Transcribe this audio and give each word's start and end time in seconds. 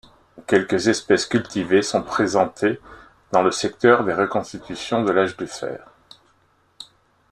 Quelques 0.47 0.87
espèces 0.87 1.27
cultivées 1.27 1.83
sont 1.83 2.01
présentées 2.01 2.79
dans 3.31 3.43
le 3.43 3.51
secteur 3.51 4.03
des 4.03 4.15
reconstitutions 4.15 5.03
de 5.03 5.11
l'âge 5.11 5.37
du 5.37 5.45
fer. 5.45 5.91